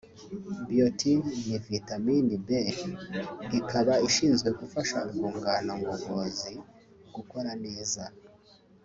Biotin 0.69 1.19
ni 1.47 1.55
vitamine 1.69 2.33
B 2.45 2.47
ikaba 3.59 3.93
ishinzwe 4.07 4.49
gufasha 4.59 4.97
urwungano 5.07 5.71
ngogozi 5.81 6.53
gukora 7.15 7.51
neza 7.65 8.03